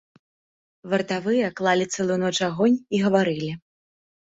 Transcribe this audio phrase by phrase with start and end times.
[0.93, 3.51] Вартавыя клалі цэлую ноч агонь і гаварылі.